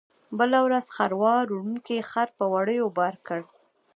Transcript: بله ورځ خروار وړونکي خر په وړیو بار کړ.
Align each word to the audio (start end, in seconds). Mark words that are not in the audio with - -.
بله 0.39 0.59
ورځ 0.67 0.85
خروار 0.95 1.45
وړونکي 1.51 1.97
خر 2.11 2.27
په 2.37 2.45
وړیو 2.53 2.87
بار 2.97 3.15
کړ. 3.27 3.41